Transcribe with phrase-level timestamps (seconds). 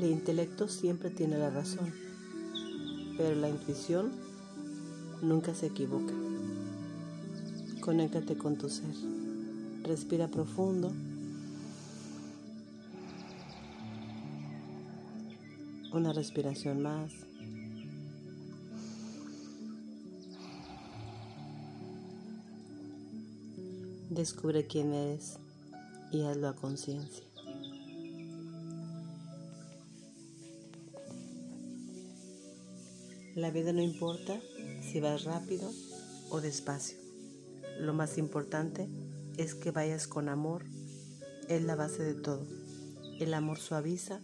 [0.00, 1.92] El intelecto siempre tiene la razón,
[3.18, 4.12] pero la intuición
[5.20, 6.14] nunca se equivoca.
[7.82, 8.94] Conéctate con tu ser.
[9.82, 10.90] Respira profundo.
[15.92, 17.12] Una respiración más.
[24.08, 25.36] Descubre quién eres
[26.10, 27.29] y hazlo a conciencia.
[33.36, 34.40] La vida no importa
[34.82, 35.70] si vas rápido
[36.30, 36.98] o despacio.
[37.78, 38.88] Lo más importante
[39.36, 40.64] es que vayas con amor.
[41.48, 42.44] Es la base de todo.
[43.20, 44.20] El amor suaviza,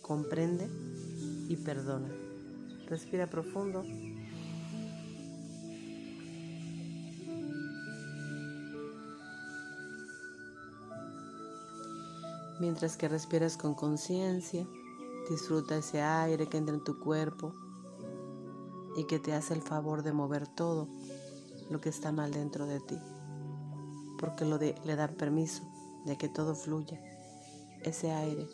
[0.00, 0.66] comprende
[1.48, 2.08] y perdona.
[2.86, 3.84] Respira profundo.
[12.60, 14.66] Mientras que respiras con conciencia,
[15.28, 17.54] disfruta ese aire que entra en tu cuerpo
[18.96, 20.88] y que te hace el favor de mover todo
[21.70, 22.98] lo que está mal dentro de ti,
[24.18, 25.62] porque lo de, le da permiso
[26.04, 27.00] de que todo fluya,
[27.82, 28.48] ese aire,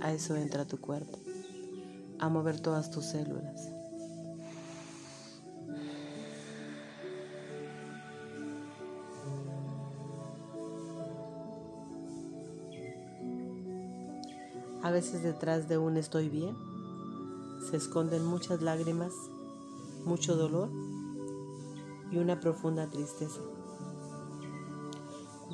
[0.00, 1.18] a eso entra tu cuerpo,
[2.18, 3.70] a mover todas tus células.
[14.82, 16.56] A veces detrás de un estoy bien
[17.60, 19.12] se esconden muchas lágrimas,
[20.04, 20.70] mucho dolor
[22.10, 23.40] y una profunda tristeza.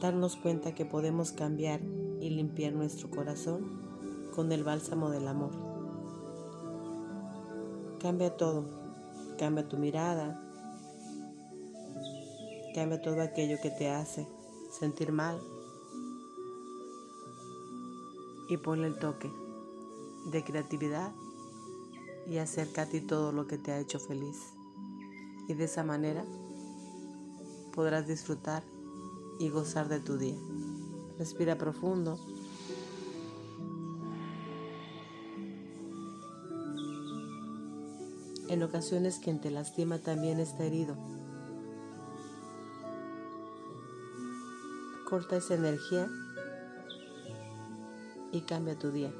[0.00, 1.80] Darnos cuenta que podemos cambiar
[2.20, 3.80] y limpiar nuestro corazón
[4.34, 5.52] con el bálsamo del amor.
[8.00, 8.64] Cambia todo,
[9.38, 10.40] cambia tu mirada,
[12.74, 14.28] cambia todo aquello que te hace
[14.70, 15.40] sentir mal
[18.48, 19.32] y ponle el toque
[20.26, 21.12] de creatividad
[22.26, 24.54] y acerca a ti todo lo que te ha hecho feliz.
[25.48, 26.24] Y de esa manera
[27.74, 28.62] podrás disfrutar
[29.38, 30.38] y gozar de tu día.
[31.18, 32.18] Respira profundo.
[38.48, 40.96] En ocasiones quien te lastima también está herido.
[45.08, 46.08] Corta esa energía
[48.32, 49.12] y cambia tu día.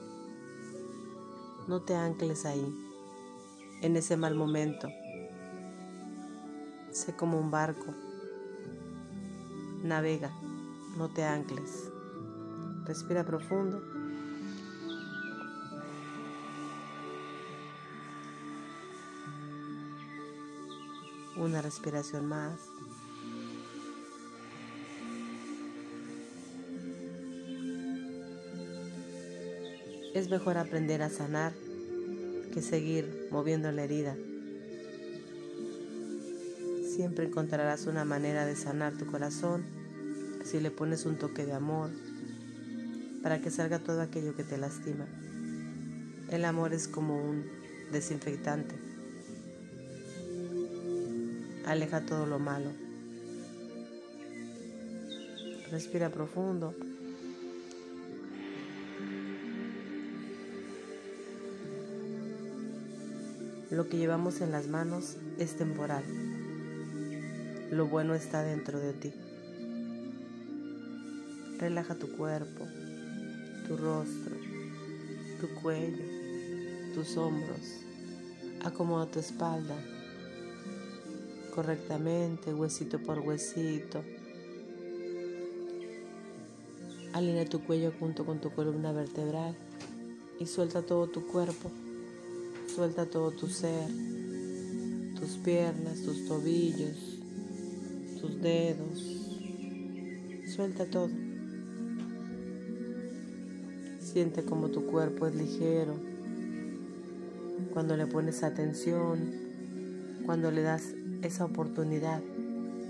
[1.67, 2.84] No te ancles ahí,
[3.83, 4.89] en ese mal momento.
[6.91, 7.95] Sé como un barco.
[9.83, 10.31] Navega,
[10.97, 11.91] no te ancles.
[12.85, 13.83] Respira profundo.
[21.37, 22.61] Una respiración más.
[30.15, 31.53] Es mejor aprender a sanar
[32.55, 34.15] que seguir moviendo la herida.
[36.95, 39.65] Siempre encontrarás una manera de sanar tu corazón
[40.45, 41.91] si le pones un toque de amor
[43.25, 45.05] para que salga todo aquello que te lastima.
[46.31, 47.45] El amor es como un
[47.91, 48.77] desinfectante.
[51.67, 52.71] Aleja todo lo malo.
[55.73, 56.73] Respira profundo.
[63.71, 66.05] Lo que llevamos en las manos es temporal.
[67.71, 69.13] Lo bueno está dentro de ti.
[71.59, 72.67] Relaja tu cuerpo,
[73.67, 74.37] tu rostro,
[75.41, 76.05] tu cuello,
[76.95, 77.81] tus hombros.
[78.65, 79.77] Acomoda tu espalda
[81.55, 84.03] correctamente, huesito por huesito.
[87.13, 89.57] Alinea tu cuello junto con tu columna vertebral
[90.41, 91.71] y suelta todo tu cuerpo.
[92.67, 93.89] Suelta todo tu ser,
[95.19, 97.19] tus piernas, tus tobillos,
[98.21, 99.01] tus dedos.
[100.47, 101.11] Suelta todo.
[104.01, 105.95] Siente como tu cuerpo es ligero.
[107.73, 109.33] Cuando le pones atención,
[110.27, 112.23] cuando le das esa oportunidad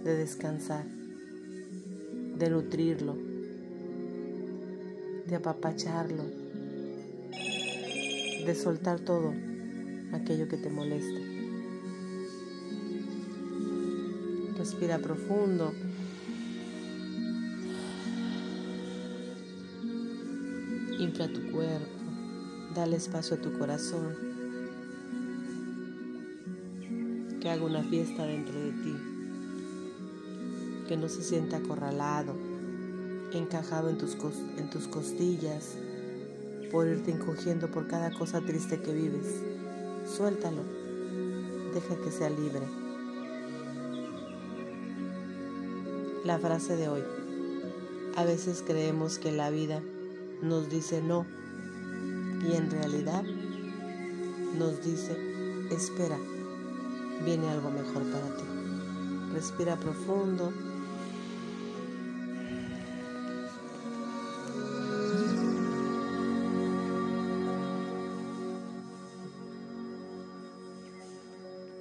[0.04, 0.86] de descansar,
[2.38, 3.16] de nutrirlo,
[5.26, 6.24] de apapacharlo,
[8.44, 9.32] de soltar todo
[10.12, 11.20] aquello que te molesta.
[14.56, 15.72] Respira profundo.
[20.98, 21.86] Infla tu cuerpo.
[22.74, 24.14] Dale espacio a tu corazón.
[27.40, 28.96] Que haga una fiesta dentro de ti.
[30.88, 32.34] Que no se sienta acorralado,
[33.32, 34.16] encajado en tus,
[34.56, 35.76] en tus costillas,
[36.70, 39.53] por irte encogiendo por cada cosa triste que vives.
[40.06, 40.62] Suéltalo,
[41.72, 42.62] deja que sea libre.
[46.24, 47.02] La frase de hoy.
[48.16, 49.82] A veces creemos que la vida
[50.42, 51.26] nos dice no
[52.48, 53.24] y en realidad
[54.58, 55.16] nos dice
[55.70, 56.18] espera,
[57.24, 58.44] viene algo mejor para ti.
[59.32, 60.52] Respira profundo